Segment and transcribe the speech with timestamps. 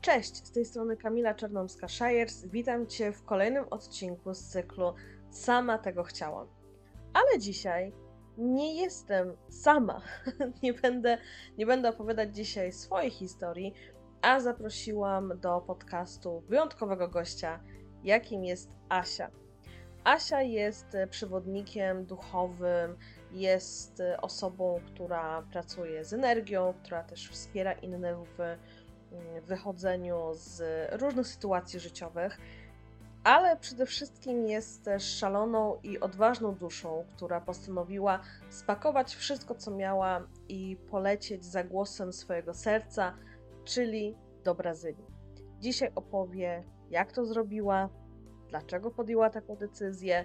[0.00, 2.46] Cześć, z tej strony Kamila Czarnomska-Shires.
[2.46, 4.94] Witam Cię w kolejnym odcinku z cyklu
[5.30, 6.48] Sama tego chciałam.
[7.14, 7.92] Ale dzisiaj
[8.38, 10.02] nie jestem sama.
[10.62, 11.18] nie, będę,
[11.58, 13.74] nie będę opowiadać dzisiaj swojej historii,
[14.22, 17.60] a zaprosiłam do podcastu wyjątkowego gościa,
[18.04, 19.30] jakim jest Asia.
[20.04, 22.96] Asia jest przewodnikiem duchowym,
[23.32, 28.56] jest osobą, która pracuje z energią, która też wspiera innych w
[29.42, 30.62] wychodzeniu z
[31.00, 32.38] różnych sytuacji życiowych,
[33.24, 38.20] ale przede wszystkim jest też szaloną i odważną duszą, która postanowiła
[38.50, 43.14] spakować wszystko, co miała i polecieć za głosem swojego serca,
[43.64, 45.06] czyli do Brazylii.
[45.60, 47.88] Dzisiaj opowie, jak to zrobiła,
[48.48, 50.24] dlaczego podjęła taką decyzję,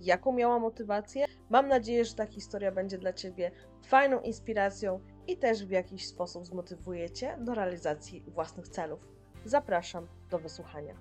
[0.00, 1.26] jaką miała motywację.
[1.50, 3.50] Mam nadzieję, że ta historia będzie dla Ciebie
[3.86, 9.08] fajną inspiracją i też w jakiś sposób zmotywuje Cię do realizacji własnych celów.
[9.44, 10.94] Zapraszam do wysłuchania.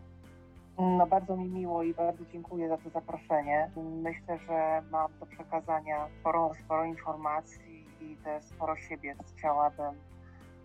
[0.79, 3.72] No bardzo mi miło i bardzo dziękuję za to zaproszenie.
[3.75, 9.16] Myślę, że mam do przekazania sporo, sporo informacji i też sporo siebie.
[9.38, 9.94] Chciałabym,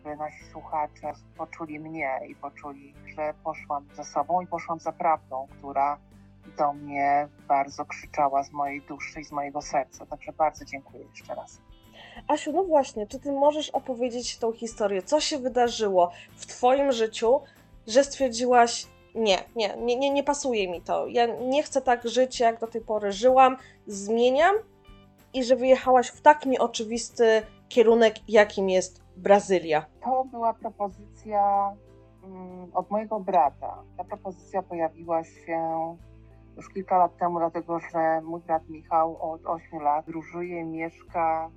[0.05, 5.47] żeby nasi słuchacze poczuli mnie i poczuli, że poszłam za sobą i poszłam za prawdą,
[5.59, 5.99] która
[6.59, 10.07] do mnie bardzo krzyczała z mojej duszy i z mojego serca.
[10.07, 11.61] Także bardzo dziękuję jeszcze raz.
[12.29, 15.03] Asiu, no właśnie, czy ty możesz opowiedzieć tą historię?
[15.03, 17.41] Co się wydarzyło w twoim życiu,
[17.87, 21.07] że stwierdziłaś, nie, nie, nie, nie, nie pasuje mi to.
[21.07, 24.57] Ja nie chcę tak żyć, jak do tej pory żyłam, zmieniam
[25.35, 29.87] i że wyjechałaś w tak nieoczywisty kierunek, jakim jest Brazylia.
[30.05, 31.73] To była propozycja
[32.25, 33.83] mm, od mojego brata.
[33.97, 35.97] Ta propozycja pojawiła się
[36.57, 41.51] już kilka lat temu, dlatego że mój brat Michał od 8 lat różuje mieszka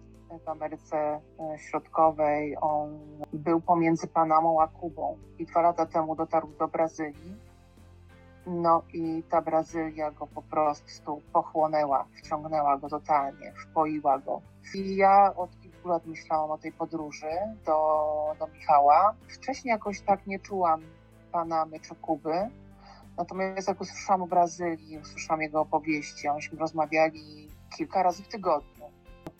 [0.45, 2.57] w Ameryce e, Środkowej.
[2.61, 2.99] On
[3.33, 7.35] był pomiędzy Panamą a Kubą i dwa lata temu dotarł do Brazylii.
[8.47, 14.41] No i ta Brazylia go po prostu pochłonęła, wciągnęła go totalnie, wpoiła go.
[14.73, 17.29] I ja od kilku lat myślałam o tej podróży
[17.65, 19.13] do, do Michała.
[19.27, 20.81] Wcześniej jakoś tak nie czułam
[21.31, 22.49] Panamy czy Kuby.
[23.17, 28.76] Natomiast jak usłyszałam o Brazylii, usłyszałam jego opowieści, a myśmy rozmawiali kilka razy w tygodniu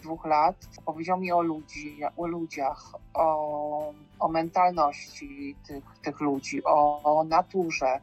[0.08, 7.04] dwóch lat powiedział mi o ludzi, o ludziach, o, o mentalności tych, tych ludzi, o,
[7.04, 8.00] o naturze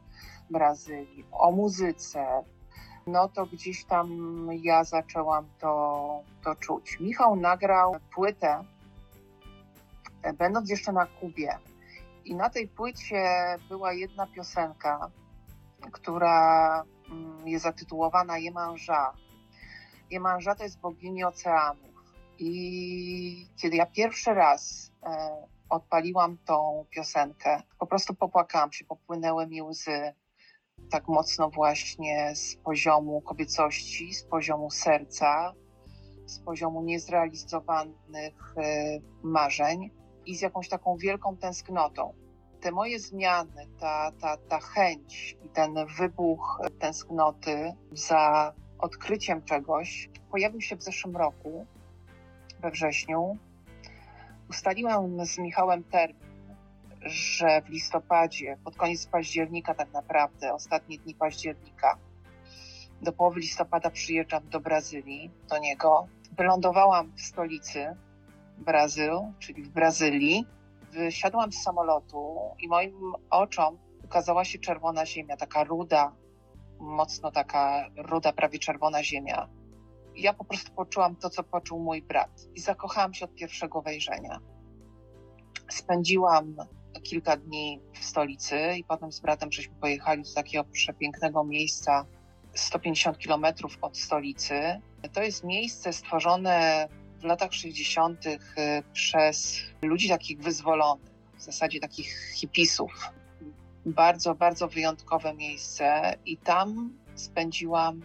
[0.51, 2.45] Brazylii, o muzyce,
[3.07, 4.09] no to gdzieś tam
[4.53, 7.01] ja zaczęłam to, to czuć.
[7.01, 8.65] Michał nagrał płytę,
[10.23, 11.59] e, będąc jeszcze na Kubie.
[12.25, 13.25] I na tej płycie
[13.69, 15.11] była jedna piosenka,
[15.93, 19.13] która mm, jest zatytułowana Jemanża.
[20.11, 21.94] Jemanża to jest bogini oceanów.
[22.39, 29.63] I kiedy ja pierwszy raz e, odpaliłam tą piosenkę, po prostu popłakałam się, popłynęły mi
[29.63, 30.15] łzy
[30.91, 35.53] tak mocno właśnie z poziomu kobiecości, z poziomu serca,
[36.27, 39.91] z poziomu niezrealizowanych e, marzeń
[40.27, 42.15] i z jakąś taką wielką tęsknotą.
[42.61, 50.61] Te moje zmiany, ta, ta, ta chęć i ten wybuch tęsknoty za odkryciem czegoś pojawił
[50.61, 51.67] się w zeszłym roku,
[52.65, 53.39] we wrześniu.
[54.51, 56.57] Ustaliłam z Michałem termin,
[57.03, 61.99] że w listopadzie, pod koniec października tak naprawdę, ostatnie dni października,
[63.03, 66.07] do połowy listopada przyjeżdżam do Brazylii, do niego.
[66.39, 67.97] Wylądowałam w stolicy
[68.59, 70.47] Brazyl, czyli w Brazylii.
[70.93, 76.13] Wysiadłam z samolotu i moim oczom ukazała się czerwona ziemia, taka ruda,
[76.81, 79.49] mocno taka ruda, prawie czerwona ziemia.
[80.17, 84.41] Ja po prostu poczułam to, co poczuł mój brat i zakochałam się od pierwszego wejrzenia.
[85.71, 86.57] Spędziłam
[87.03, 92.07] kilka dni w stolicy i potem z bratem żeśmy pojechali do takiego przepięknego miejsca
[92.55, 94.81] 150 kilometrów od stolicy.
[95.13, 96.89] To jest miejsce stworzone
[97.21, 98.27] w latach 60.
[98.27, 98.39] Y,
[98.93, 103.11] przez ludzi takich wyzwolonych, w zasadzie takich hipisów
[103.87, 108.03] bardzo, bardzo wyjątkowe miejsce i tam spędziłam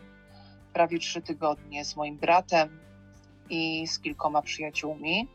[0.80, 2.80] prawie trzy tygodnie z moim bratem
[3.50, 5.28] i z kilkoma przyjaciółmi.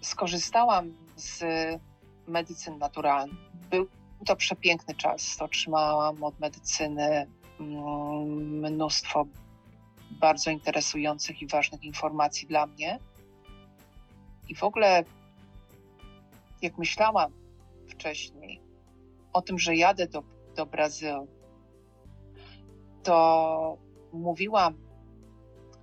[0.00, 1.44] Skorzystałam z
[2.26, 3.38] medycyn naturalnych.
[3.70, 3.88] Był
[4.26, 5.42] to przepiękny czas.
[5.42, 7.26] Otrzymałam od medycyny
[7.60, 9.26] mm, mnóstwo
[10.10, 12.98] bardzo interesujących i ważnych informacji dla mnie.
[14.48, 15.04] I w ogóle,
[16.62, 17.32] jak myślałam
[17.88, 18.60] wcześniej
[19.32, 20.22] o tym, że jadę do,
[20.56, 21.41] do Brazylii,
[23.02, 23.78] to
[24.12, 24.74] mówiłam,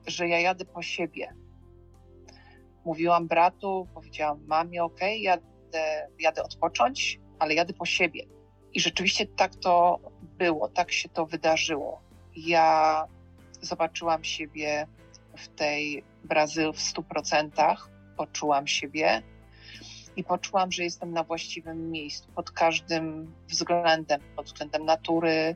[0.07, 1.33] że ja jadę po siebie.
[2.85, 5.37] Mówiłam bratu, powiedziałam mamie, ok, ja
[5.69, 8.25] jadę, jadę odpocząć, ale jadę po siebie.
[8.73, 12.01] I rzeczywiście tak to było, tak się to wydarzyło.
[12.35, 13.05] Ja
[13.61, 14.87] zobaczyłam siebie
[15.37, 19.21] w tej Brazylii w stu procentach, poczułam siebie
[20.15, 25.55] i poczułam, że jestem na właściwym miejscu pod każdym względem, pod względem natury,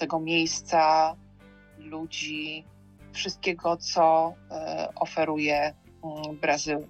[0.00, 1.14] tego miejsca,
[1.78, 2.64] ludzi,
[3.12, 5.74] wszystkiego, co e, oferuje
[6.04, 6.86] mm, Brazyl.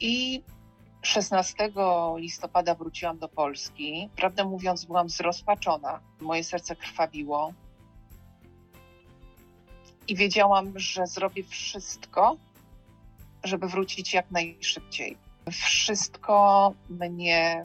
[0.00, 0.42] I
[1.02, 1.70] 16
[2.16, 4.08] listopada wróciłam do Polski.
[4.16, 6.00] Prawdę mówiąc, byłam zrozpaczona.
[6.20, 7.52] Moje serce krwawiło.
[10.08, 12.36] I wiedziałam, że zrobię wszystko,
[13.44, 15.16] żeby wrócić jak najszybciej.
[15.50, 17.64] Wszystko mnie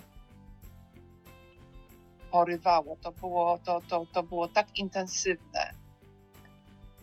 [2.36, 2.98] porywało.
[3.02, 5.74] To było, to, to, to było tak intensywne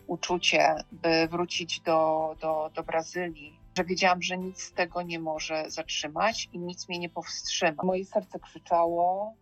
[0.07, 5.69] uczucie, by wrócić do, do, do Brazylii, że wiedziałam, że nic z tego nie może
[5.69, 7.83] zatrzymać i nic mnie nie powstrzyma.
[7.83, 9.33] Moje serce krzyczało,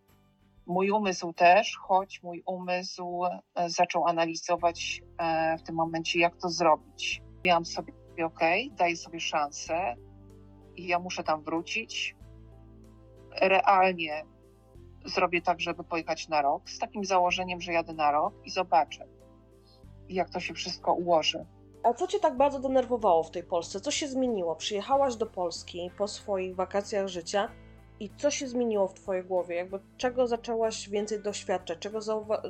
[0.66, 6.48] mój umysł też, choć mój umysł e, zaczął analizować e, w tym momencie, jak to
[6.48, 7.22] zrobić.
[7.44, 7.92] Miałam sobie,
[8.24, 8.40] ok,
[8.70, 9.94] daję sobie szansę
[10.76, 12.16] i ja muszę tam wrócić.
[13.40, 14.31] Realnie
[15.04, 19.06] zrobię tak, żeby pojechać na rok, z takim założeniem, że jadę na rok i zobaczę,
[20.08, 21.46] jak to się wszystko ułoży.
[21.82, 23.80] A co cię tak bardzo denerwowało w tej Polsce?
[23.80, 24.56] Co się zmieniło?
[24.56, 27.48] Przyjechałaś do Polski po swoich wakacjach życia
[28.00, 29.56] i co się zmieniło w twojej głowie?
[29.56, 31.78] Jakby czego zaczęłaś więcej doświadczać?
[31.78, 32.00] Czego,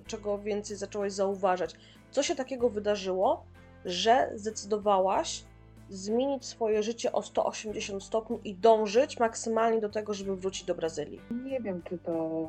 [0.07, 1.75] czego więcej zaczęłaś zauważać?
[2.11, 3.45] Co się takiego wydarzyło,
[3.85, 5.45] że zdecydowałaś
[5.93, 11.21] zmienić swoje życie o 180 stopni i dążyć maksymalnie do tego, żeby wrócić do Brazylii?
[11.45, 12.49] Nie wiem, czy to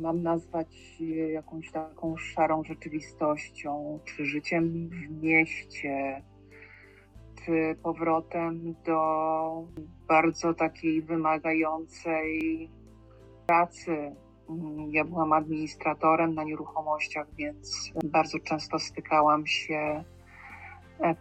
[0.00, 0.98] mam nazwać
[1.32, 6.22] jakąś taką szarą rzeczywistością, czy życiem w mieście,
[7.44, 9.64] czy powrotem do
[10.08, 12.70] bardzo takiej wymagającej
[13.46, 14.12] pracy.
[14.90, 20.04] Ja byłam administratorem na nieruchomościach, więc bardzo często stykałam się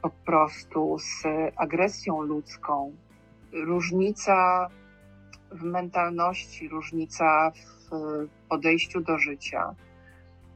[0.02, 1.24] po prostu z
[1.56, 2.96] agresją ludzką.
[3.54, 4.70] Różnica
[5.52, 7.52] w mentalności, różnica
[7.92, 7.92] w
[8.50, 9.76] podejściu do życia.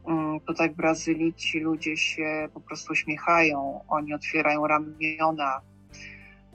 [0.07, 5.62] Mm, tutaj w Brazylii ci ludzie się po prostu uśmiechają, oni otwierają ramiona,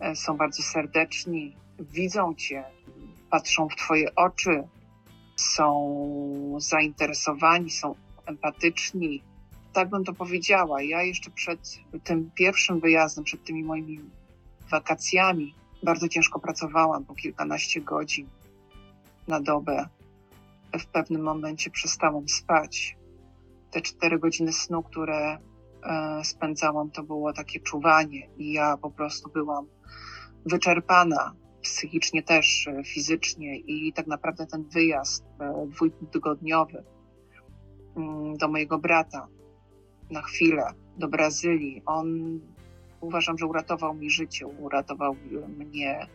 [0.00, 2.64] e, są bardzo serdeczni, widzą cię,
[3.30, 4.62] patrzą w twoje oczy,
[5.36, 7.94] są zainteresowani, są
[8.26, 9.22] empatyczni,
[9.76, 10.82] tak bym to powiedziała.
[10.82, 14.00] Ja jeszcze przed tym pierwszym wyjazdem, przed tymi moimi
[14.70, 18.28] wakacjami, bardzo ciężko pracowałam po kilkanaście godzin
[19.28, 19.88] na dobę.
[20.78, 22.96] W pewnym momencie przestałam spać.
[23.70, 25.38] Te cztery godziny snu, które
[25.82, 29.66] e, spędzałam, to było takie czuwanie, i ja po prostu byłam
[30.46, 36.84] wyczerpana psychicznie też, e, fizycznie, i tak naprawdę ten wyjazd e, dwutygodniowy
[37.96, 39.35] mm, do mojego brata
[40.10, 41.82] na chwilę do Brazylii.
[41.86, 42.40] On
[43.00, 45.16] uważam, że uratował mi życie, uratował
[45.56, 46.06] mnie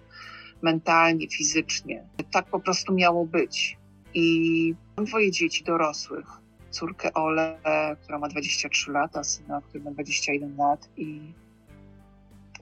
[0.61, 2.03] mentalnie, fizycznie.
[2.31, 3.77] Tak po prostu miało być.
[4.13, 6.27] I mam dwoje dzieci dorosłych.
[6.69, 7.59] Córkę Ole,
[8.01, 10.89] która ma 23 lata, syna, który ma 21 lat.
[10.97, 11.33] I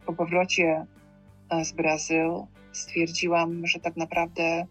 [0.06, 0.86] po powrocie
[1.50, 2.32] e, z Brazyl
[2.72, 4.66] stwierdziłam, że tak naprawdę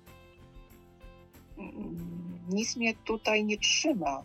[1.58, 1.96] mm,
[2.49, 4.23] nic mnie tutaj nie trzyma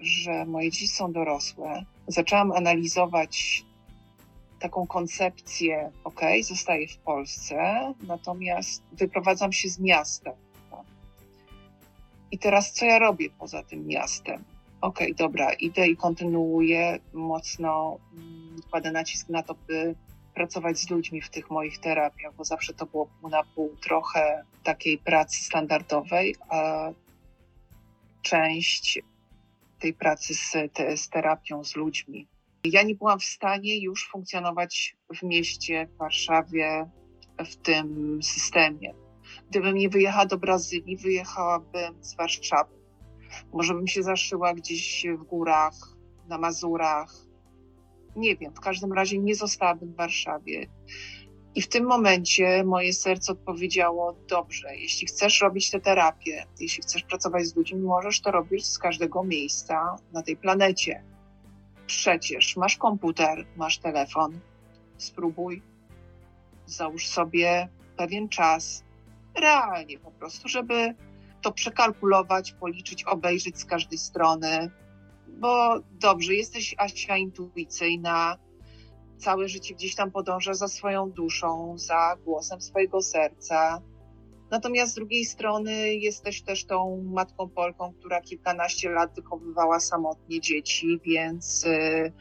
[0.00, 3.64] że moje dzieci są dorosłe, zaczęłam analizować
[4.60, 7.56] taką koncepcję, ok, zostaję w Polsce,
[8.06, 10.32] natomiast wyprowadzam się z miasta.
[12.30, 14.44] I teraz co ja robię poza tym miastem?
[14.80, 19.94] Ok, dobra, idę i kontynuuję mocno, mm, kładę nacisk na to, by
[20.34, 24.44] pracować z ludźmi w tych moich terapiach, bo zawsze to było pół na pół, trochę
[24.64, 26.90] takiej pracy standardowej, a
[28.22, 28.98] część
[29.80, 32.28] tej pracy z, te, z terapią, z ludźmi.
[32.64, 36.90] Ja nie byłam w stanie już funkcjonować w mieście, w Warszawie,
[37.38, 38.94] w tym systemie.
[39.50, 42.74] Gdybym nie wyjechała do Brazylii, wyjechałabym z Warszawy.
[43.52, 45.74] Może bym się zaszyła gdzieś w górach,
[46.28, 47.12] na Mazurach.
[48.16, 50.66] Nie wiem, w każdym razie nie zostałabym w Warszawie.
[51.54, 57.02] I w tym momencie moje serce odpowiedziało: Dobrze, jeśli chcesz robić tę terapię, jeśli chcesz
[57.02, 61.04] pracować z ludźmi, możesz to robić z każdego miejsca na tej planecie.
[61.86, 64.40] Przecież masz komputer, masz telefon.
[64.98, 65.62] Spróbuj,
[66.66, 68.84] załóż sobie pewien czas,
[69.40, 70.94] realnie po prostu, żeby
[71.42, 74.70] to przekalkulować, policzyć, obejrzeć z każdej strony.
[75.28, 78.36] Bo dobrze, jesteś Asia intuicyjna,
[79.20, 83.82] całe życie gdzieś tam podąża za swoją duszą, za głosem swojego serca.
[84.50, 91.00] Natomiast z drugiej strony jesteś też tą matką Polką, która kilkanaście lat wychowywała samotnie dzieci,
[91.04, 92.12] więc y,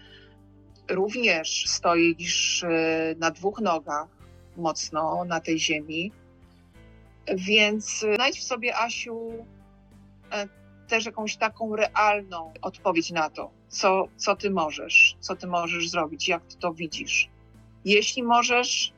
[0.90, 4.08] również stoisz y, na dwóch nogach
[4.58, 6.12] mocno na tej ziemi.
[7.36, 9.30] Więc znajdź w sobie, Asiu,
[10.32, 10.48] e,
[10.88, 16.28] też jakąś taką realną odpowiedź na to, co, co ty możesz, co ty możesz zrobić,
[16.28, 17.30] jak ty to widzisz.
[17.86, 18.94] Jeśli możesz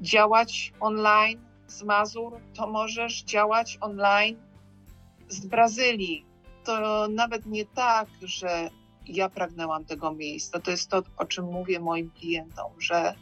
[0.00, 4.36] działać online z Mazur, to możesz działać online
[5.28, 6.24] z Brazylii.
[6.64, 8.70] To nawet nie tak, że
[9.06, 10.60] ja pragnęłam tego miejsca.
[10.60, 13.14] To jest to, o czym mówię moim klientom, że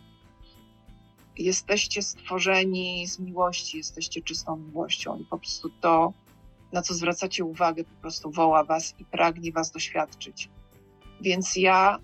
[1.38, 6.12] jesteście stworzeni z miłości, jesteście czystą miłością i po prostu to,
[6.72, 10.48] na co zwracacie uwagę, po prostu woła was i pragnie was doświadczyć.
[11.20, 11.98] Więc ja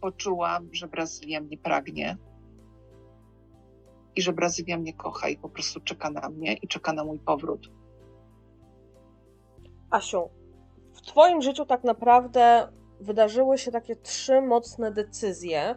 [0.00, 2.16] poczułam, że Brazylia mnie pragnie
[4.16, 7.18] i że Brazylia mnie kocha i po prostu czeka na mnie i czeka na mój
[7.18, 7.68] powrót.
[9.90, 10.28] Asiu,
[10.94, 12.68] w Twoim życiu tak naprawdę
[13.00, 15.76] wydarzyły się takie trzy mocne decyzje,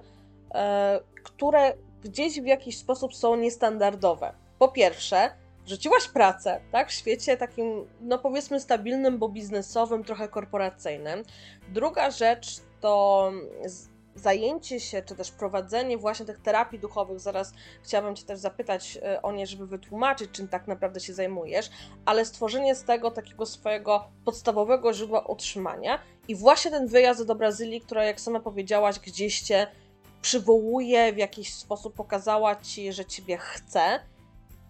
[0.54, 4.34] e, które gdzieś w jakiś sposób są niestandardowe.
[4.60, 5.30] Po pierwsze,
[5.66, 11.24] rzuciłaś pracę, tak, w świecie takim, no powiedzmy stabilnym, bo biznesowym, trochę korporacyjnym.
[11.70, 13.32] Druga rzecz to
[14.16, 19.22] zajęcie się, czy też prowadzenie właśnie tych terapii duchowych, zaraz chciałabym Cię też zapytać e,
[19.22, 21.70] o nie, żeby wytłumaczyć, czym tak naprawdę się zajmujesz,
[22.06, 27.82] ale stworzenie z tego takiego swojego podstawowego źródła utrzymania i właśnie ten wyjazd do Brazylii,
[27.82, 29.68] która jak sama powiedziałaś, gdzieś Cię
[30.22, 34.00] przywołuje, w jakiś sposób pokazała Ci, że Ciebie chce,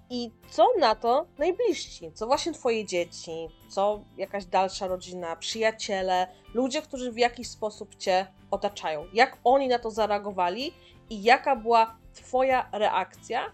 [0.09, 2.11] i co na to najbliżsi?
[2.11, 3.47] Co właśnie Twoje dzieci?
[3.69, 9.05] Co jakaś dalsza rodzina, przyjaciele, ludzie, którzy w jakiś sposób Cię otaczają?
[9.13, 10.73] Jak oni na to zareagowali
[11.09, 13.51] i jaka była Twoja reakcja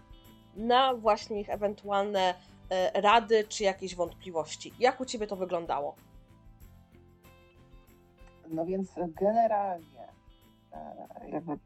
[0.56, 2.34] na właśnie ich ewentualne
[2.70, 4.72] e, rady czy jakieś wątpliwości?
[4.78, 5.94] Jak u Ciebie to wyglądało?
[8.48, 8.90] No więc
[9.20, 10.08] generalnie,
[10.72, 11.58] e, jakby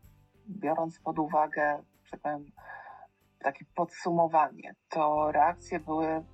[0.49, 2.51] biorąc pod uwagę, że powiem,
[3.47, 6.25] takie podsumowanie, to reakcje były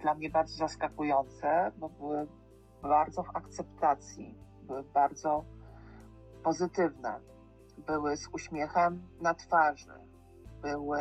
[0.00, 2.26] dla mnie bardzo zaskakujące, bo były
[2.82, 5.44] bardzo w akceptacji, były bardzo
[6.42, 7.20] pozytywne,
[7.86, 9.92] były z uśmiechem na twarzy,
[10.62, 11.00] były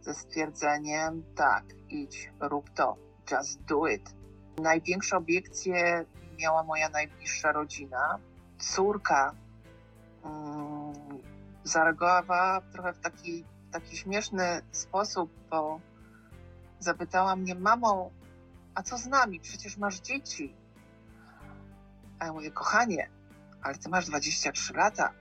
[0.00, 2.96] ze stwierdzeniem: tak, idź, rób to,
[3.30, 4.14] just do it.
[4.62, 6.04] Największe obiekcje
[6.38, 8.18] miała moja najbliższa rodzina.
[8.58, 9.34] Córka
[10.24, 10.94] mm,
[11.64, 13.00] zareagowała trochę w
[13.70, 15.80] taki taki śmieszny sposób, bo
[16.78, 18.10] zapytała mnie, mamo,
[18.74, 19.40] a co z nami?
[19.40, 20.54] Przecież masz dzieci.
[22.18, 23.10] A ja mówię, kochanie,
[23.62, 25.12] ale ty masz 23 lata.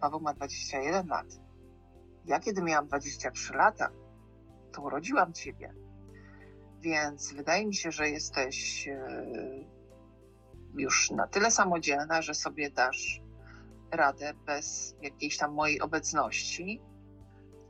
[0.00, 1.26] Paweł ma 21 lat.
[2.24, 3.90] Ja kiedy miałam 23 lata,
[4.72, 5.74] to urodziłam ciebie.
[6.80, 9.24] Więc wydaje mi się, że jesteś e,
[10.74, 13.20] już na tyle samodzielna, że sobie dasz
[13.90, 16.80] radę bez jakiejś tam mojej obecności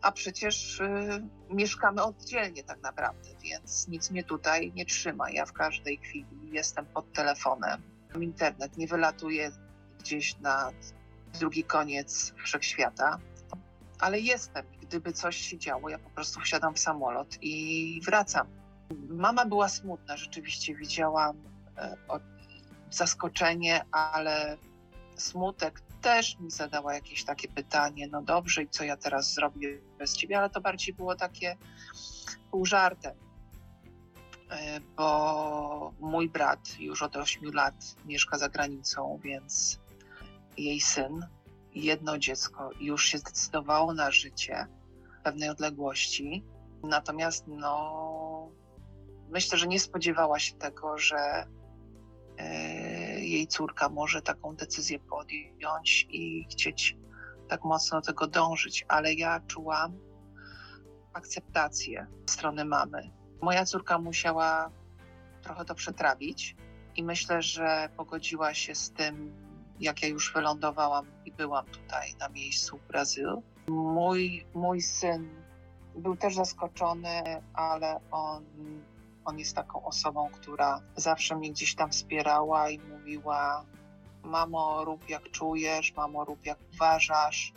[0.02, 5.30] a przecież y, mieszkamy oddzielnie tak naprawdę, więc nic mnie tutaj nie trzyma.
[5.30, 7.82] Ja w każdej chwili jestem pod telefonem.
[8.20, 9.50] Internet nie wylatuje
[9.98, 10.70] gdzieś na
[11.40, 13.18] drugi koniec wszechświata,
[13.98, 14.66] ale jestem.
[14.82, 18.46] Gdyby coś się działo, ja po prostu wsiadam w samolot i wracam.
[19.08, 21.36] Mama była smutna, rzeczywiście widziałam
[21.76, 21.96] e,
[22.90, 24.56] zaskoczenie, ale
[25.16, 30.16] smutek też mi zadała jakieś takie pytanie, no dobrze, i co ja teraz zrobię bez
[30.16, 31.56] ciebie, ale to bardziej było takie
[32.50, 33.16] pół żartem,
[34.50, 37.74] e, bo mój brat już od 8 lat
[38.04, 39.80] mieszka za granicą, więc
[40.56, 41.26] jej syn,
[41.74, 44.66] jedno dziecko już się zdecydowało na życie
[45.24, 46.44] pewnej odległości.
[46.82, 48.50] Natomiast no,
[49.30, 51.46] myślę, że nie spodziewała się tego, że
[52.38, 52.77] E,
[53.28, 56.96] jej córka może taką decyzję podjąć i chcieć
[57.48, 59.98] tak mocno do tego dążyć, ale ja czułam
[61.12, 63.10] akceptację strony mamy.
[63.42, 64.70] Moja córka musiała
[65.42, 66.56] trochę to przetrawić
[66.96, 69.32] i myślę, że pogodziła się z tym,
[69.80, 73.42] jak ja już wylądowałam i byłam tutaj na miejscu w Brazyl.
[73.68, 75.28] Mój, mój syn
[75.94, 77.22] był też zaskoczony,
[77.54, 78.44] ale on
[79.28, 83.64] on jest taką osobą, która zawsze mnie gdzieś tam wspierała i mówiła:
[84.22, 87.52] Mamo, rób jak czujesz, mamo, rób jak uważasz.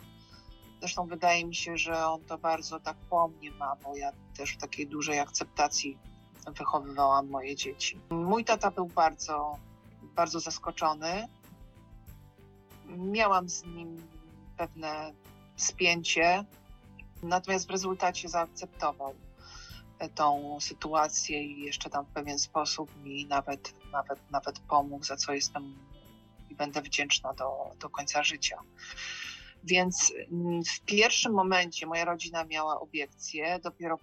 [0.80, 4.52] Zresztą wydaje mi się, że on to bardzo tak po mnie ma, bo ja też
[4.52, 5.98] w takiej dużej akceptacji
[6.58, 8.00] wychowywałam moje dzieci.
[8.10, 9.56] Mój tata był bardzo,
[10.02, 11.28] bardzo zaskoczony.
[12.86, 13.96] Miałam z nim
[14.56, 15.12] pewne
[15.56, 16.44] spięcie,
[17.22, 19.14] natomiast w rezultacie zaakceptował
[20.08, 25.32] tą sytuację i jeszcze tam w pewien sposób mi nawet, nawet, nawet pomógł, za co
[25.32, 25.74] jestem
[26.50, 28.58] i będę wdzięczna do, do końca życia.
[29.64, 33.98] Więc mm, w pierwszym momencie moja rodzina miała obiekcje, dopiero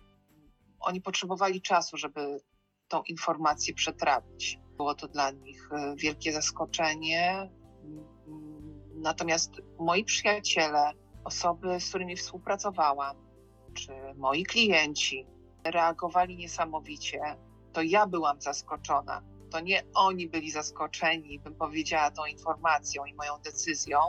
[0.80, 2.40] oni potrzebowali czasu, żeby
[2.88, 4.60] tą informację przetrawić.
[4.78, 7.50] Było to dla nich e, wielkie zaskoczenie.
[7.84, 8.20] Mm,
[9.02, 10.92] Natomiast moi przyjaciele,
[11.24, 13.18] osoby, z którymi współpracowałam,
[13.74, 15.28] czy moi klienci
[15.64, 17.22] reagowali niesamowicie,
[17.74, 19.22] to ja byłam zaskoczona.
[19.50, 24.00] To nie oni byli zaskoczeni, bym powiedziała, tą informacją i moją decyzją,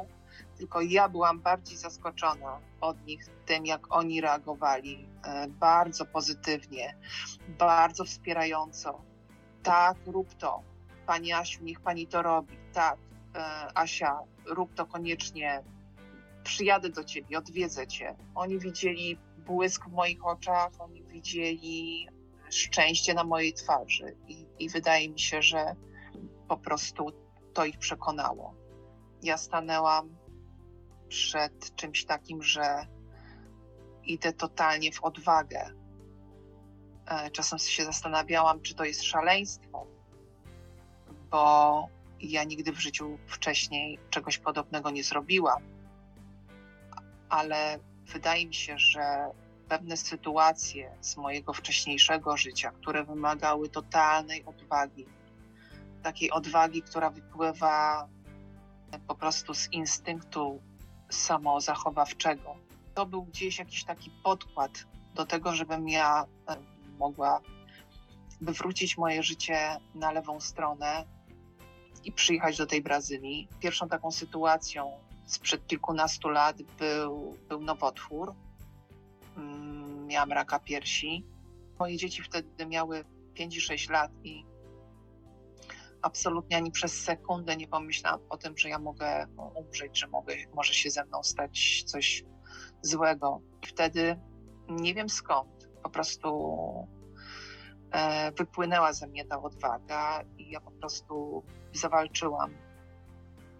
[0.58, 6.96] tylko ja byłam bardziej zaskoczona od nich tym, jak oni reagowali e, bardzo pozytywnie,
[7.48, 9.02] bardzo wspierająco.
[9.62, 10.62] Tak, rób to.
[11.06, 12.56] Pani Asiu, niech pani to robi.
[12.72, 12.98] Tak,
[13.34, 15.62] e, Asia, rób to koniecznie.
[16.44, 18.16] Przyjadę do ciebie, odwiedzę cię.
[18.34, 22.08] Oni widzieli błysk w moich oczach, oni widzieli
[22.50, 25.76] szczęście na mojej twarzy i, i wydaje mi się, że
[26.48, 27.06] po prostu
[27.54, 28.54] to ich przekonało.
[29.22, 30.16] Ja stanęłam
[31.08, 32.86] przed czymś takim, że
[34.04, 35.70] idę totalnie w odwagę.
[37.06, 39.86] E, Czasem się zastanawiałam, czy to jest szaleństwo,
[41.30, 41.86] bo
[42.20, 45.62] ja nigdy w życiu wcześniej czegoś podobnego nie zrobiłam.
[47.28, 47.78] Ale
[48.12, 49.30] wydaje mi się, że
[49.68, 55.06] pewne sytuacje z mojego wcześniejszego życia, które wymagały totalnej odwagi,
[56.02, 58.08] takiej odwagi, która wypływa
[59.06, 60.62] po prostu z instynktu
[61.10, 62.56] samozachowawczego.
[62.94, 64.70] To był gdzieś jakiś taki podkład
[65.14, 66.56] do tego, żebym ja e,
[66.98, 67.40] mogła
[68.40, 71.04] wywrócić moje życie na lewą stronę
[72.04, 73.48] i przyjechać do tej Brazylii.
[73.60, 78.34] Pierwszą taką sytuacją sprzed kilkunastu lat był, był nowotwór.
[79.36, 81.26] Mm, Miałam raka piersi.
[81.78, 84.44] Moje dzieci wtedy miały 5 i 6 lat i
[86.02, 90.74] absolutnie ani przez sekundę nie pomyślałam o tym, że ja mogę umrzeć, że mogę, może
[90.74, 92.24] się ze mną stać coś
[92.82, 93.40] złego.
[93.62, 94.20] I wtedy
[94.68, 96.88] nie wiem skąd, po prostu
[97.90, 102.54] e, wypłynęła ze mnie ta odwaga i ja po prostu zawalczyłam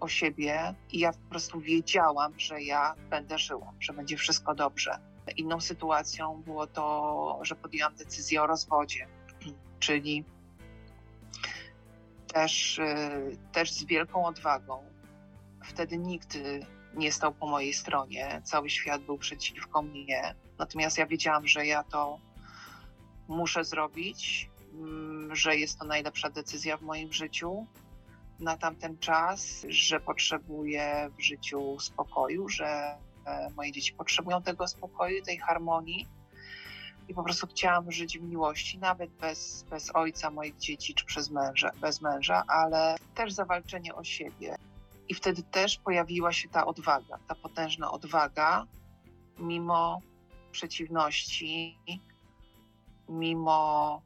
[0.01, 4.99] o siebie i ja po prostu wiedziałam, że ja będę żyła, że będzie wszystko dobrze.
[5.37, 9.07] Inną sytuacją było to, że podjęłam decyzję o rozwodzie,
[9.79, 10.25] czyli
[12.33, 14.85] też, y, też z wielką odwagą.
[15.65, 16.39] Wtedy nikt
[16.95, 20.35] nie stał po mojej stronie, cały świat był przeciwko mnie.
[20.59, 22.19] Natomiast ja wiedziałam, że ja to
[23.29, 27.67] muszę zrobić, mm, że jest to najlepsza decyzja w moim życiu
[28.41, 35.23] na tamten czas, że potrzebuję w życiu spokoju, że e, moje dzieci potrzebują tego spokoju,
[35.23, 36.07] tej harmonii
[37.11, 41.31] i po prostu chciałam żyć w miłości, nawet bez, bez ojca moich dzieci, czy przez
[41.31, 44.57] męża, bez męża, ale też zawalczenie o siebie.
[45.09, 48.67] I wtedy też pojawiła się ta odwaga, ta potężna odwaga,
[49.39, 50.01] mimo
[50.53, 52.03] przeciwności, mimo,
[53.09, 54.03] mimo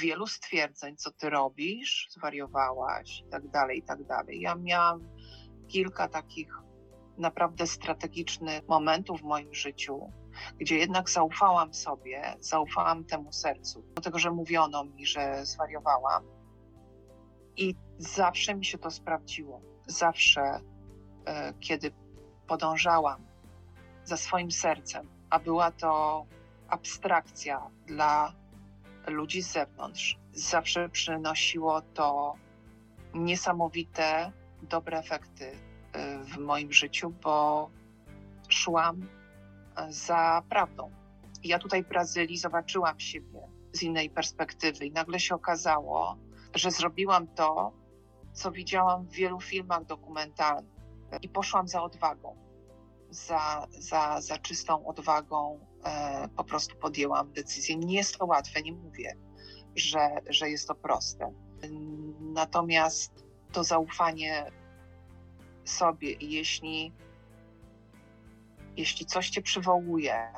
[0.00, 4.40] wielu stwierdzeń, co ty robisz, zwariowałaś i tak dalej, i tak dalej.
[4.40, 5.08] Ja miałam
[5.68, 6.62] kilka takich
[7.18, 10.10] naprawdę strategicznych momentów w moim życiu,
[10.58, 16.24] gdzie jednak zaufałam sobie, zaufałam temu sercu, do tego, że mówiono mi, że zwariowałam.
[17.56, 19.60] I zawsze mi się to sprawdziło.
[19.86, 20.60] Zawsze,
[21.26, 21.92] e, kiedy
[22.46, 23.26] podążałam
[24.04, 26.24] za swoim sercem, a była to
[26.68, 28.41] abstrakcja dla
[29.06, 32.34] ludzi z zewnątrz, zawsze przynosiło to
[33.14, 35.52] niesamowite, dobre efekty
[35.92, 37.70] e, w moim życiu, bo
[38.48, 39.08] szłam
[39.88, 40.90] za prawdą.
[41.44, 43.40] Ja tutaj w Brazylii zobaczyłam siebie
[43.72, 46.16] z innej perspektywy i nagle się okazało,
[46.54, 47.72] że zrobiłam to,
[48.32, 50.72] co widziałam w wielu filmach dokumentalnych
[51.22, 52.36] i poszłam za odwagą.
[53.10, 55.66] Za, za, za czystą odwagą
[56.36, 57.76] po prostu podjęłam decyzję.
[57.76, 59.16] Nie jest to łatwe, nie mówię,
[59.76, 61.32] że, że jest to proste.
[62.20, 64.50] Natomiast to zaufanie
[65.64, 66.92] sobie, jeśli
[68.76, 70.32] jeśli coś cię przywołuje,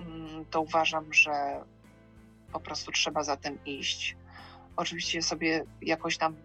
[0.00, 1.64] mm, to uważam, że
[2.52, 4.16] po prostu trzeba za tym iść.
[4.76, 6.36] Oczywiście sobie jakoś tam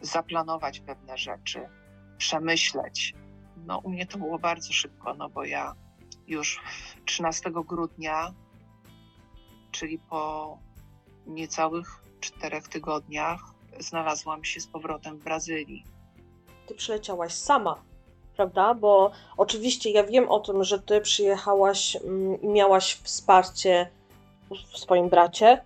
[0.00, 1.68] zaplanować pewne rzeczy,
[2.18, 3.14] przemyśleć.
[3.56, 5.74] No, u mnie to było bardzo szybko, no bo ja
[6.26, 6.60] już
[7.04, 8.34] 13 grudnia,
[9.70, 10.58] czyli po
[11.26, 13.40] niecałych czterech tygodniach,
[13.78, 15.84] znalazłam się z powrotem w Brazylii.
[16.66, 17.82] Ty przyleciałaś sama
[18.36, 18.74] prawda?
[18.74, 23.90] Bo oczywiście ja wiem o tym, że ty przyjechałaś mm, i miałaś wsparcie
[24.72, 25.64] w swoim bracie,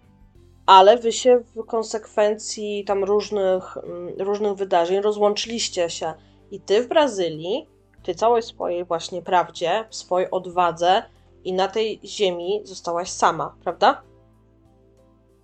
[0.67, 6.15] ale wy się w konsekwencji tam różnych, mm, różnych wydarzeń rozłączyliście się.
[6.51, 7.67] I ty w Brazylii,
[8.03, 11.03] ty całej swojej właśnie prawdzie, swojej odwadze
[11.45, 14.03] i na tej ziemi zostałaś sama, prawda?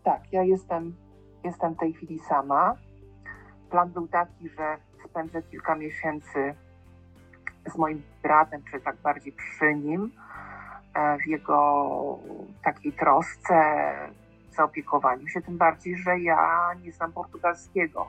[0.05, 0.97] Tak, ja jestem,
[1.45, 2.77] jestem w tej chwili sama.
[3.71, 4.77] Plan był taki, że
[5.11, 6.55] spędzę kilka miesięcy
[7.75, 10.13] z moim bratem, czy tak bardziej przy nim,
[10.95, 12.19] e, w jego
[12.65, 13.55] takiej trosce,
[14.57, 18.07] zaopiekowaniu się, tym bardziej, że ja nie znam portugalskiego.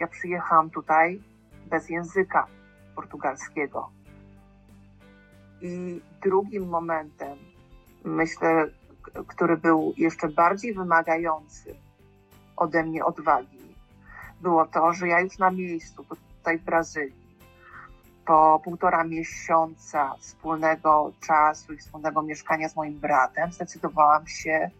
[0.00, 1.22] Ja przyjechałam tutaj
[1.70, 2.46] bez języka
[2.96, 3.90] portugalskiego.
[5.60, 7.38] I drugim momentem,
[8.04, 8.68] myślę,
[9.26, 11.76] który był jeszcze bardziej wymagający
[12.56, 13.74] ode mnie odwagi,
[14.40, 16.04] było to, że ja już na miejscu,
[16.38, 17.26] tutaj w Brazylii,
[18.26, 24.70] po półtora miesiąca wspólnego czasu i wspólnego mieszkania z moim bratem, zdecydowałam się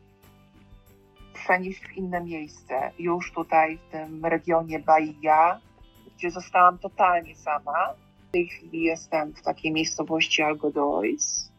[1.35, 5.61] przenieść w inne miejsce, już tutaj w tym regionie Bahia,
[6.17, 7.95] gdzie zostałam totalnie sama.
[8.37, 11.53] Tej chwili jestem w takiej miejscowości Algodois.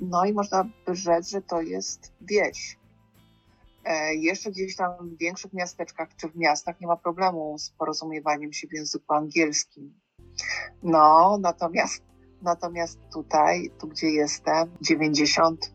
[0.00, 2.78] No i można by rzec, że to jest wieś.
[3.84, 8.52] E, jeszcze gdzieś tam w większych miasteczkach czy w miastach nie ma problemu z porozumiewaniem
[8.52, 10.00] się w języku angielskim.
[10.82, 12.02] No, natomiast,
[12.42, 15.74] natomiast tutaj, tu gdzie jestem, 90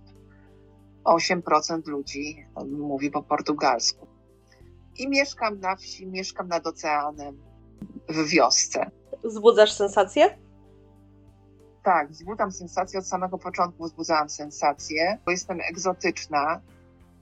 [1.04, 4.08] 8% ludzi mówi po portugalsku.
[4.98, 7.42] I mieszkam na wsi, mieszkam nad oceanem,
[8.10, 8.97] w wiosce.
[9.24, 10.38] Wzbudzasz sensację?
[11.84, 13.00] Tak, wzbudzam sensację.
[13.00, 16.62] Od samego początku wzbudzałam sensację, bo jestem egzotyczna.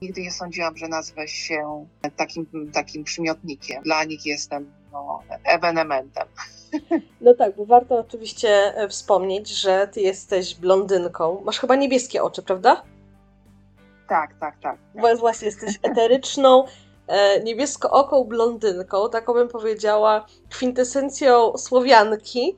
[0.02, 3.82] Nigdy nie sądziłam, że nazwę się takim, takim przymiotnikiem.
[3.82, 6.26] Dla nich jestem no, ewenementem.
[7.20, 11.42] No tak, bo warto oczywiście e, wspomnieć, że ty jesteś blondynką.
[11.44, 12.82] Masz chyba niebieskie oczy, prawda?
[14.08, 14.78] Tak, tak, tak.
[14.94, 16.64] Bo właśnie jesteś eteryczną,
[17.44, 22.56] niebiesko-oką blondynką, taką bym powiedziała, kwintesencją Słowianki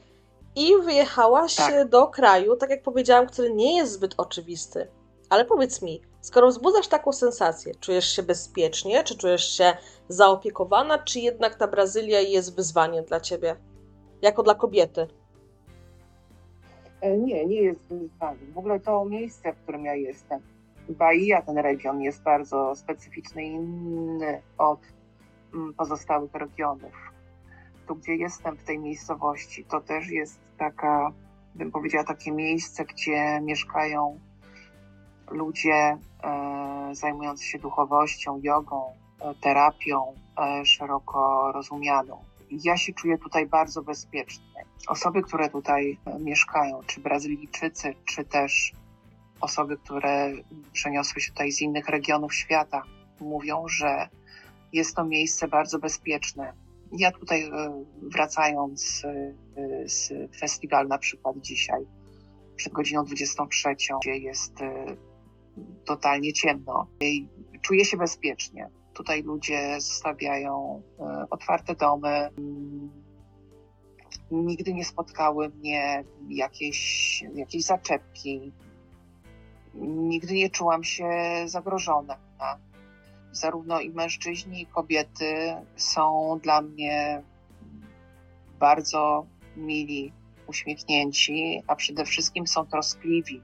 [0.57, 1.89] i wyjechałaś tak.
[1.89, 4.89] do kraju, tak jak powiedziałam, który nie jest zbyt oczywisty.
[5.31, 9.77] Ale powiedz mi, skoro wzbudzasz taką sensację, czujesz się bezpiecznie, czy czujesz się
[10.09, 13.57] zaopiekowana, czy jednak ta Brazylia jest wyzwaniem dla ciebie,
[14.23, 15.07] jako dla kobiety?
[17.01, 18.53] E, nie, nie jest wyzwaniem.
[18.53, 20.41] W ogóle to miejsce, w którym ja jestem,
[20.89, 24.81] Bahia, ten region jest bardzo specyficzny i inny od
[25.55, 26.93] mm, pozostałych regionów.
[27.87, 31.13] Tu, gdzie jestem w tej miejscowości, to też jest taka,
[31.55, 34.21] bym powiedziała, takie miejsce, gdzie mieszkają
[35.31, 42.19] ludzie e, zajmujący się duchowością, jogą, e, terapią e, szeroko rozumianą.
[42.51, 44.65] Ja się czuję tutaj bardzo bezpiecznie.
[44.89, 48.73] Osoby, które tutaj e, mieszkają, czy Brazylijczycy, czy też
[49.41, 50.33] osoby, które
[50.73, 52.83] przeniosły się tutaj z innych regionów świata,
[53.21, 54.09] mówią, że
[54.73, 56.53] jest to miejsce bardzo bezpieczne.
[56.93, 59.35] Ja tutaj e, wracając e,
[59.89, 61.87] z festiwalu na przykład dzisiaj,
[62.57, 63.69] przed godziną 23,
[64.01, 64.97] gdzie jest e,
[65.85, 66.87] totalnie ciemno,
[67.63, 68.69] czuję się bezpiecznie.
[68.95, 70.83] Tutaj ludzie zostawiają
[71.31, 72.29] otwarte domy.
[74.31, 78.53] Nigdy nie spotkały mnie jakieś, jakieś zaczepki,
[79.75, 81.09] nigdy nie czułam się
[81.47, 82.17] zagrożona.
[83.33, 87.23] Zarówno i mężczyźni, i kobiety są dla mnie
[88.59, 89.27] bardzo
[89.57, 90.13] mili,
[90.47, 93.43] uśmiechnięci, a przede wszystkim są troskliwi.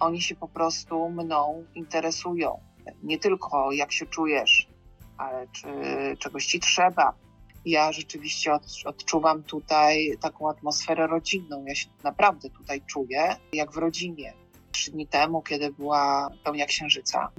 [0.00, 2.60] Oni się po prostu mną interesują.
[3.02, 4.68] Nie tylko jak się czujesz,
[5.18, 5.68] ale czy
[6.18, 7.14] czegoś ci trzeba.
[7.64, 11.64] Ja rzeczywiście od, odczuwam tutaj taką atmosferę rodzinną.
[11.66, 14.34] Ja się naprawdę tutaj czuję jak w rodzinie
[14.72, 17.30] trzy dni temu, kiedy była pełnia księżyca.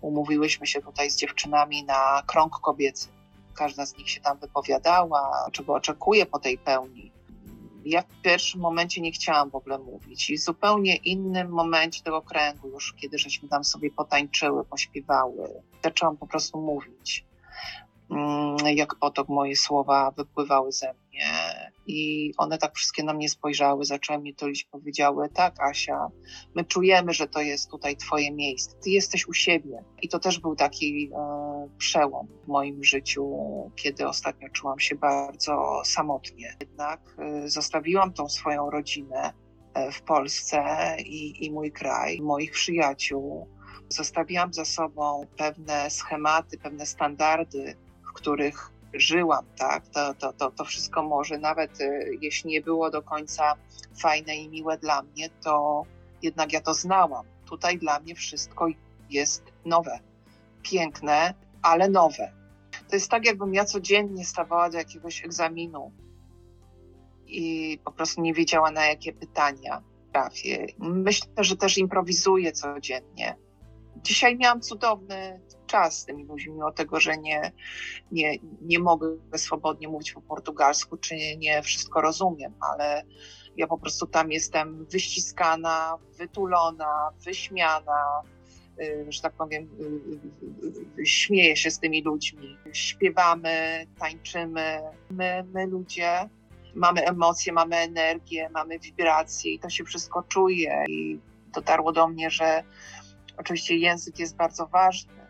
[0.00, 3.08] Umówiłyśmy się tutaj z dziewczynami na krąg kobiecy.
[3.54, 7.12] Każda z nich się tam wypowiadała, czego oczekuje po tej pełni.
[7.84, 12.22] Ja w pierwszym momencie nie chciałam w ogóle mówić i w zupełnie innym momencie tego
[12.22, 17.24] kręgu, już kiedy żeśmy tam sobie potańczyły, pośpiewały, zaczęłam po prostu mówić.
[18.12, 21.26] Mm, jak potok moje słowa wypływały ze mnie
[21.86, 26.08] i one tak wszystkie na mnie spojrzały, zaczęły mnie tulić, powiedziały, tak Asia,
[26.54, 29.84] my czujemy, że to jest tutaj twoje miejsce, ty jesteś u siebie.
[30.02, 33.36] I to też był taki e, przełom w moim życiu,
[33.76, 36.56] kiedy ostatnio czułam się bardzo samotnie.
[36.60, 39.32] Jednak e, zostawiłam tą swoją rodzinę
[39.74, 40.62] e, w Polsce
[40.98, 43.48] i, i mój kraj, moich przyjaciół.
[43.88, 47.76] Zostawiłam za sobą pewne schematy, pewne standardy,
[48.12, 52.90] w których żyłam, tak, to, to, to, to wszystko może, nawet y, jeśli nie było
[52.90, 53.54] do końca
[54.02, 55.84] fajne i miłe dla mnie, to
[56.22, 57.26] jednak ja to znałam.
[57.46, 58.66] Tutaj dla mnie wszystko
[59.10, 59.98] jest nowe,
[60.62, 62.32] piękne, ale nowe.
[62.88, 65.92] To jest tak, jakbym ja codziennie stawała do jakiegoś egzaminu
[67.26, 70.66] i po prostu nie wiedziała, na jakie pytania trafię.
[70.78, 73.36] Myślę, że też improwizuję codziennie.
[73.96, 75.40] Dzisiaj miałam cudowny
[75.72, 76.06] czas
[76.46, 77.52] mimo tego, że nie,
[78.12, 83.04] nie, nie mogę swobodnie mówić po portugalsku, czy nie, nie wszystko rozumiem, ale
[83.56, 88.22] ja po prostu tam jestem wyściskana, wytulona, wyśmiana,
[88.80, 92.56] y, że tak powiem, y, y, śmieję się z tymi ludźmi.
[92.72, 94.80] Śpiewamy, tańczymy.
[95.10, 96.28] My, my ludzie
[96.74, 100.84] mamy emocje, mamy energię, mamy wibracje i to się wszystko czuje.
[100.88, 101.18] I
[101.54, 102.62] dotarło do mnie, że
[103.36, 105.21] oczywiście język jest bardzo ważny,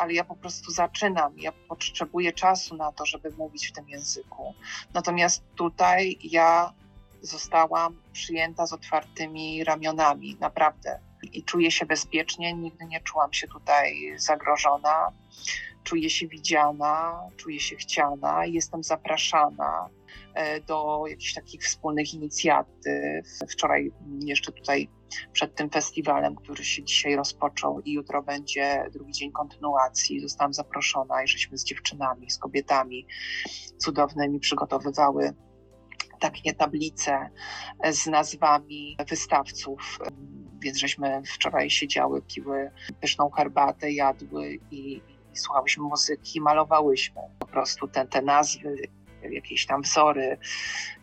[0.00, 1.38] ale ja po prostu zaczynam.
[1.38, 4.54] Ja potrzebuję czasu na to, żeby mówić w tym języku.
[4.94, 6.72] Natomiast tutaj ja
[7.22, 11.00] zostałam przyjęta z otwartymi ramionami, naprawdę.
[11.32, 15.12] I czuję się bezpiecznie, nigdy nie czułam się tutaj zagrożona.
[15.84, 19.88] Czuję się widziana, czuję się chciana, jestem zapraszana
[20.66, 23.26] do jakichś takich wspólnych inicjatyw.
[23.50, 23.92] Wczoraj
[24.24, 24.88] jeszcze tutaj
[25.32, 31.22] przed tym festiwalem, który się dzisiaj rozpoczął i jutro będzie drugi dzień kontynuacji, zostałam zaproszona
[31.22, 33.06] i żeśmy z dziewczynami, z kobietami
[33.78, 35.34] cudownymi przygotowywały
[36.20, 37.30] takie tablice
[37.90, 39.98] z nazwami wystawców.
[40.60, 47.88] Więc żeśmy wczoraj siedziały, piły pyszną herbatę, jadły i, i słuchałyśmy muzyki, malowałyśmy po prostu
[47.88, 48.76] te, te nazwy,
[49.22, 50.38] jakieś tam wzory.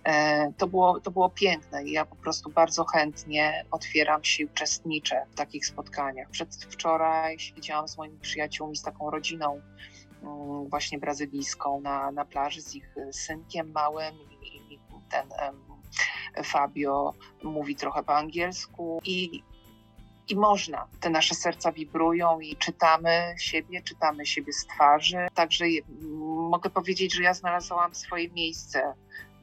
[0.03, 4.45] E, to było, to było piękne i ja po prostu bardzo chętnie otwieram się i
[4.45, 6.29] uczestniczę w takich spotkaniach.
[6.29, 9.61] Przedwczoraj siedziałam z moimi przyjaciółmi, z taką rodziną
[10.23, 14.15] mm, właśnie brazylijską na, na plaży z ich synkiem małym
[15.09, 15.27] ten
[16.43, 19.43] Fabio mówi trochę po angielsku i,
[20.29, 20.87] i można.
[20.99, 25.27] Te nasze serca wibrują i czytamy siebie, czytamy siebie z twarzy.
[25.33, 25.65] Także
[26.49, 28.93] mogę powiedzieć, że ja znalazłam swoje miejsce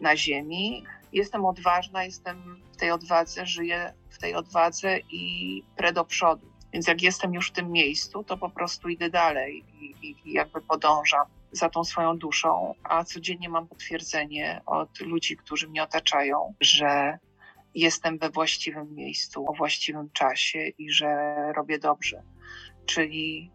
[0.00, 0.84] na ziemi.
[1.12, 6.46] Jestem odważna, jestem w tej odwadze, żyję w tej odwadze i pre do przodu.
[6.72, 10.60] Więc jak jestem już w tym miejscu, to po prostu idę dalej i, i jakby
[10.60, 17.18] podążam za tą swoją duszą, a codziennie mam potwierdzenie od ludzi, którzy mnie otaczają, że
[17.74, 22.22] jestem we właściwym miejscu, o właściwym czasie i że robię dobrze.
[22.86, 23.52] Czyli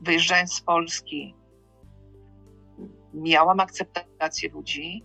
[0.00, 1.34] wyjeżdżając z Polski,
[3.14, 5.04] miałam akceptację ludzi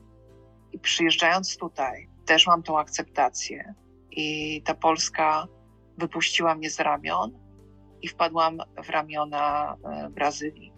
[0.71, 3.73] i przyjeżdżając tutaj, też mam tą akceptację.
[4.11, 5.47] I ta Polska
[5.97, 7.39] wypuściła mnie z ramion
[8.01, 10.68] i wpadłam w ramiona e, Brazylii.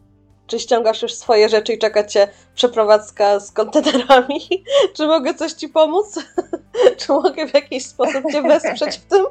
[0.51, 4.39] Czy ściągasz już swoje rzeczy i czeka cię przeprowadzka z kontenerami?
[4.95, 6.19] Czy mogę coś ci pomóc?
[6.97, 9.25] Czy mogę w jakiś sposób cię wesprzeć w tym?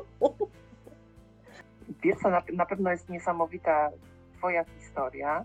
[2.02, 3.90] Wiesz co, na, na pewno jest niesamowita
[4.38, 5.44] twoja historia.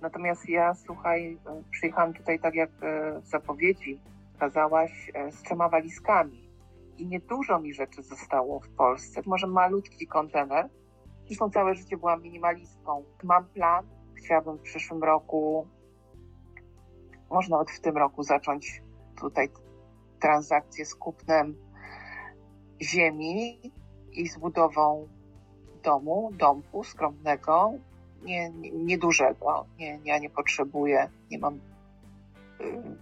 [0.00, 1.38] Natomiast ja, słuchaj,
[1.70, 4.00] przyjechałam tutaj tak jak e, w zapowiedzi
[4.38, 6.48] kazałaś e, z trzema walizkami
[6.98, 9.20] i niedużo mi rzeczy zostało w Polsce.
[9.26, 10.68] Może malutki kontener.
[11.26, 13.04] Zresztą całe życie byłam minimalistką.
[13.22, 15.66] Mam plan, chciałabym w przyszłym roku,
[17.30, 18.82] może nawet w tym roku, zacząć
[19.20, 19.48] tutaj
[20.20, 21.56] transakcję z kupnem
[22.82, 23.60] ziemi
[24.12, 25.08] i z budową
[25.82, 27.72] domu, domku skromnego,
[28.22, 29.66] nie, nie, niedużego.
[29.78, 31.60] Nie, ja nie potrzebuję, nie mam y,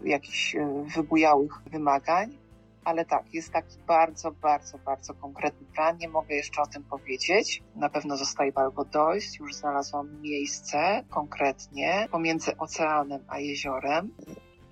[0.04, 2.45] jakichś y, wybujałych wymagań
[2.86, 5.96] ale tak, jest taki bardzo, bardzo, bardzo konkretny plan.
[5.96, 7.62] Nie mogę jeszcze o tym powiedzieć.
[7.76, 9.38] Na pewno zostaje bardzo dojść.
[9.38, 14.14] Już znalazłam miejsce konkretnie pomiędzy oceanem a jeziorem.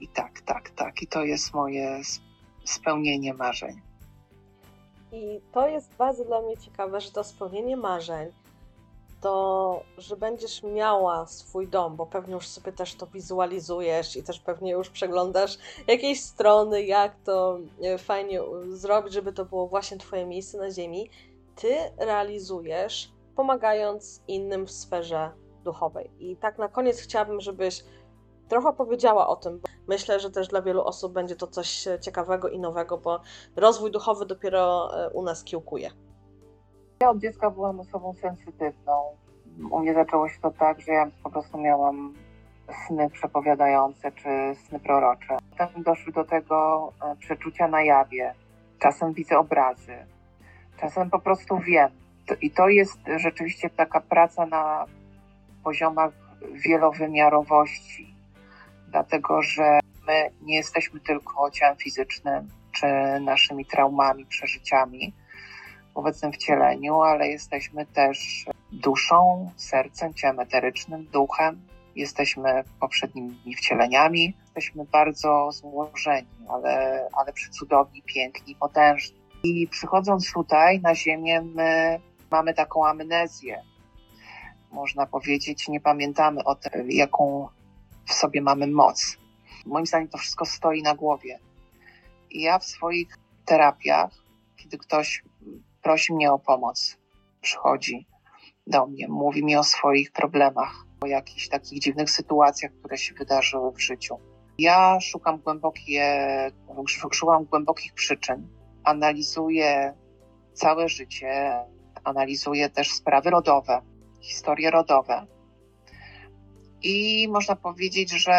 [0.01, 1.03] I tak, tak, tak.
[1.03, 2.01] I to jest moje
[2.65, 3.81] spełnienie marzeń.
[5.13, 8.33] I to jest bardzo dla mnie ciekawe, że to spełnienie marzeń
[9.25, 14.41] to, że będziesz miała swój dom, bo pewnie już sobie też to wizualizujesz i też
[14.41, 20.27] pewnie już przeglądasz jakieś strony, jak to e, fajnie zrobić, żeby to było właśnie Twoje
[20.27, 21.11] miejsce na ziemi,
[21.57, 25.31] Ty realizujesz, pomagając innym w sferze
[25.65, 26.11] duchowej.
[26.19, 27.85] I tak na koniec chciałabym, żebyś
[28.49, 29.61] trochę powiedziała o tym.
[29.87, 33.21] Myślę, że też dla wielu osób będzie to coś ciekawego i nowego, bo
[33.57, 35.91] rozwój duchowy dopiero e, u nas kiełkuje.
[37.05, 39.17] Ja od dziecka byłam osobą sensytywną.
[39.71, 42.15] U mnie zaczęło się to tak, że ja po prostu miałam
[42.87, 45.37] sny przepowiadające czy sny prorocze.
[45.59, 48.35] Potem doszły do tego e, przeczucia na jawie.
[48.79, 49.97] Czasem widzę obrazy,
[50.81, 51.91] czasem po prostu wiem.
[52.41, 54.85] I to jest rzeczywiście taka praca na
[55.65, 56.13] poziomach
[56.53, 58.15] wielowymiarowości,
[58.89, 62.87] dlatego że my nie jesteśmy tylko ciałem fizycznym czy
[63.21, 65.13] naszymi traumami, przeżyciami
[65.95, 71.61] obecnym wcieleniu, ale jesteśmy też duszą, sercem, ciałem eterycznym, duchem.
[71.97, 79.17] Jesteśmy poprzednimi wcieleniami, jesteśmy bardzo złożeni, ale, ale przecudowni, piękni, potężni.
[79.43, 83.63] I przychodząc tutaj na Ziemię, my mamy taką amnezję.
[84.73, 87.49] Można powiedzieć, nie pamiętamy o tym, jaką
[88.07, 89.17] w sobie mamy moc.
[89.67, 91.39] Moim zdaniem to wszystko stoi na głowie.
[92.31, 94.11] I ja w swoich terapiach,
[94.57, 95.23] kiedy ktoś
[95.85, 96.97] prosi mnie o pomoc,
[97.41, 98.07] przychodzi
[98.67, 103.73] do mnie, mówi mi o swoich problemach, o jakichś takich dziwnych sytuacjach, które się wydarzyły
[103.73, 104.19] w życiu.
[104.59, 106.27] Ja szukam, głębokie,
[107.13, 108.49] szukam głębokich przyczyn,
[108.85, 109.95] analizuję
[110.55, 111.61] całe życie,
[112.05, 113.81] analizuję też sprawy rodowe,
[114.21, 115.27] historie rodowe.
[116.83, 118.35] I można powiedzieć, że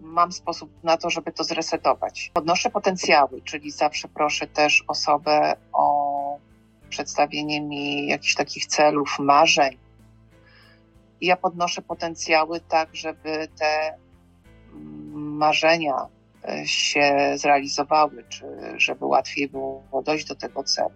[0.00, 2.30] mam sposób na to, żeby to zresetować.
[2.34, 6.15] Podnoszę potencjały, czyli zawsze proszę też osobę o
[6.88, 9.78] przedstawienie mi jakichś takich celów, marzeń.
[11.20, 13.98] Ja podnoszę potencjały tak, żeby te
[15.12, 16.06] marzenia
[16.48, 18.44] e, się zrealizowały, czy
[18.76, 20.90] żeby łatwiej było dojść do tego celu.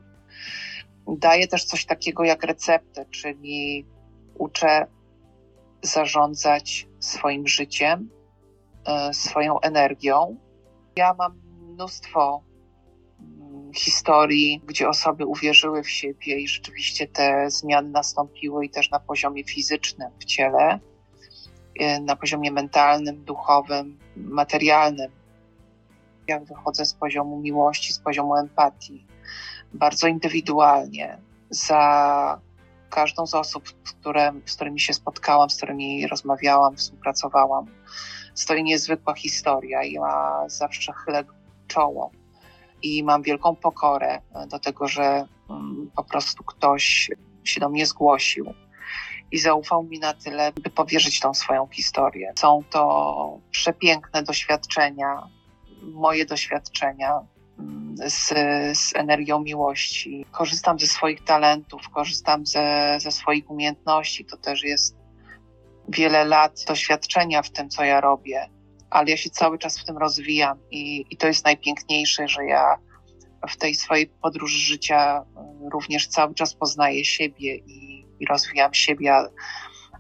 [1.09, 3.87] Daję też coś takiego jak receptę, czyli
[4.39, 4.87] uczę
[5.83, 8.11] zarządzać swoim życiem,
[8.85, 10.37] e, swoją energią.
[10.97, 12.43] Ja mam mnóstwo
[13.75, 19.45] historii, gdzie osoby uwierzyły w siebie i rzeczywiście te zmiany nastąpiły i też na poziomie
[19.45, 20.81] fizycznym w ciele,
[21.81, 25.11] e, na poziomie mentalnym, duchowym, materialnym.
[26.27, 29.07] Ja wychodzę z poziomu miłości, z poziomu empatii,
[29.73, 31.19] bardzo indywidualnie.
[31.51, 32.41] Za
[32.91, 37.67] każdą z osób, które, z którymi się spotkałam, z którymi rozmawiałam, współpracowałam,
[38.35, 41.25] stoi niezwykła historia i ja zawsze chylę
[41.67, 42.11] czoło
[42.83, 47.11] i mam wielką pokorę e, do tego, że mm, po prostu ktoś
[47.45, 48.55] się do mnie zgłosił
[49.33, 52.33] i zaufał mi na tyle, by powierzyć tą swoją historię.
[52.39, 55.23] Są to przepiękne doświadczenia,
[55.83, 57.21] moje doświadczenia
[57.59, 58.29] mm, z,
[58.79, 60.27] z energią miłości.
[60.31, 64.25] Korzystam ze swoich talentów, korzystam ze, ze swoich umiejętności.
[64.25, 64.97] To też jest
[65.89, 68.49] wiele lat doświadczenia w tym, co ja robię
[68.91, 72.77] ale ja się cały czas w tym rozwijam i, i to jest najpiękniejsze, że ja
[73.49, 75.23] w tej swojej podróży życia
[75.67, 79.29] y, również cały czas poznaję siebie i, i rozwijam siebie, a,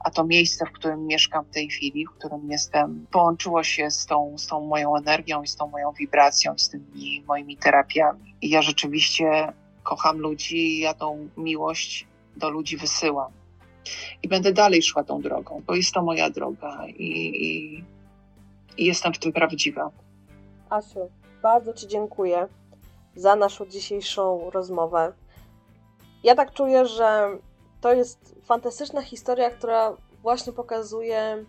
[0.05, 4.07] a, to miejsce, w którym mieszkam w tej chwili, w którym jestem, połączyło się z
[4.07, 8.35] tą, z tą moją energią i z tą moją wibracją, z tymi moimi terapiami.
[8.43, 13.33] I ja rzeczywiście kocham ludzi ja tą miłość do ludzi wysyłam.
[14.23, 17.07] I będę dalej szła tą drogą, bo jest to moja droga i,
[17.47, 17.85] i
[18.79, 19.91] i jestem w tym prawdziwa.
[20.71, 21.11] Asiu,
[21.43, 22.49] bardzo Ci dziękuję
[23.15, 25.13] za naszą dzisiejszą rozmowę.
[26.25, 27.39] Ja tak czuję, że
[27.81, 31.45] to jest fantastyczna historia, która właśnie pokazuje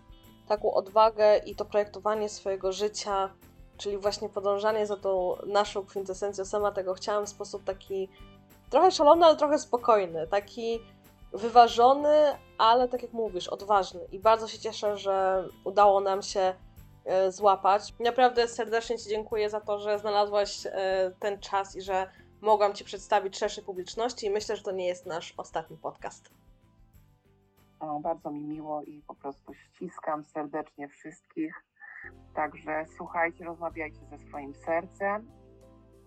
[0.48, 3.30] taką odwagę i to projektowanie swojego życia,
[3.76, 6.44] czyli właśnie podążanie za tą naszą kwintesencją.
[6.44, 8.08] Sama tego chciałam w sposób taki
[8.70, 10.80] trochę szalony, ale trochę spokojny, taki
[11.32, 12.16] wyważony,
[12.58, 14.00] ale tak jak mówisz, odważny.
[14.12, 16.54] I bardzo się cieszę, że udało nam się
[17.28, 17.94] złapać.
[17.98, 22.10] Naprawdę serdecznie Ci dziękuję za to, że znalazłaś e, ten czas i że
[22.40, 26.30] mogłam Ci przedstawić szerszej publiczności i myślę, że to nie jest nasz ostatni podcast.
[27.80, 31.64] O, bardzo mi miło i po prostu ściskam serdecznie wszystkich.
[32.34, 35.30] Także słuchajcie, rozmawiajcie ze swoim sercem,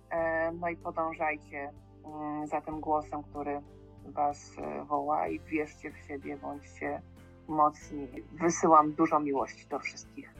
[0.09, 1.73] e, no i podążajcie
[2.05, 3.61] mm, za tym głosem, który
[4.05, 4.51] Was
[4.87, 7.01] woła i wierzcie w siebie, bądźcie
[7.47, 8.07] mocni.
[8.31, 10.34] Wysyłam dużo miłości do wszystkich.